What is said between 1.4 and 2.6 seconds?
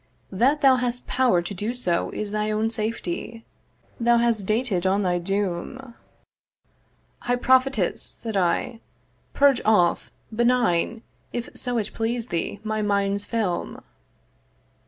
to do so 'Is thy